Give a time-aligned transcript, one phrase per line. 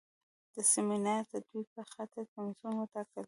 [0.55, 3.19] د سیمینار د تدویر په خاطر کمیسیون وټاکل شو.